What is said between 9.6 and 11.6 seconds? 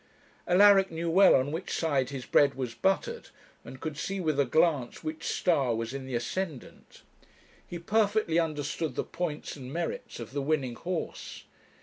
merits of the winning horse.